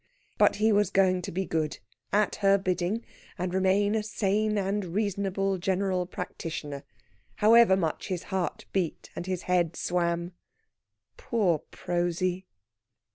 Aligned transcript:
But 0.39 0.55
he 0.55 0.71
was 0.71 0.89
going 0.89 1.21
to 1.21 1.31
be 1.31 1.45
good, 1.45 1.77
at 2.11 2.37
her 2.37 2.57
bidding, 2.57 3.05
and 3.37 3.53
remain 3.53 3.93
a 3.93 4.01
sane 4.01 4.57
and 4.57 4.83
reasonable 4.83 5.59
general 5.59 6.07
practitioner, 6.07 6.81
however 7.35 7.77
much 7.77 8.07
his 8.07 8.23
heart 8.33 8.65
beat 8.73 9.11
and 9.15 9.27
his 9.27 9.43
head 9.43 9.75
swam. 9.75 10.31
Poor 11.17 11.59
Prosy! 11.69 12.47